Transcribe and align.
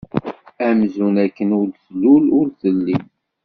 Amzun 0.67 1.15
akken 1.25 1.49
ur 1.59 1.67
d-tlul 1.69 2.25
ur 2.39 2.47
telli. 2.59 2.97